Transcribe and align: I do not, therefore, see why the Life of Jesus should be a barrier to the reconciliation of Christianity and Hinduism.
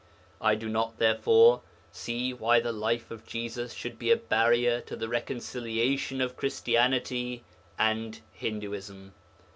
I 0.41 0.55
do 0.55 0.67
not, 0.67 0.97
therefore, 0.97 1.61
see 1.91 2.33
why 2.33 2.59
the 2.59 2.71
Life 2.73 3.11
of 3.11 3.23
Jesus 3.27 3.73
should 3.75 3.99
be 3.99 4.09
a 4.09 4.15
barrier 4.15 4.81
to 4.81 4.95
the 4.95 5.07
reconciliation 5.07 6.21
of 6.21 6.35
Christianity 6.35 7.43
and 7.77 8.19
Hinduism. 8.31 9.13